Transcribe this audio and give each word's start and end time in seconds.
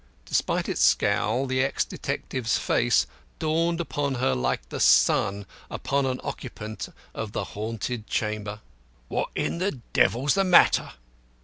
Despite 0.25 0.67
its 0.67 0.81
scowl 0.81 1.45
the 1.45 1.61
ex 1.61 1.85
detective's 1.85 2.57
face 2.57 3.05
dawned 3.37 3.79
upon 3.79 4.15
her 4.15 4.33
like 4.33 4.67
the 4.69 4.79
sun 4.79 5.45
upon 5.69 6.07
an 6.07 6.19
occupant 6.23 6.89
of 7.13 7.33
the 7.33 7.43
haunted 7.53 8.07
chamber. 8.07 8.61
"What 9.09 9.29
in 9.35 9.59
the 9.59 9.73
devil's 9.93 10.33
the 10.33 10.43
matter?" 10.43 10.93